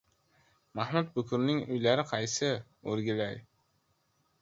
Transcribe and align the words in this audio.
—Mahmud 0.79 1.11
bukurning 1.19 1.61
uylari 1.77 2.07
qaysi, 2.15 2.53
o‘rgilay? 2.93 3.43